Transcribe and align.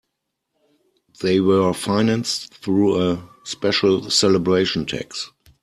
They 1.21 1.39
were 1.41 1.75
financed 1.75 2.55
through 2.55 3.11
a 3.11 3.29
special 3.43 4.09
celebration 4.09 4.87
tax. 4.87 5.29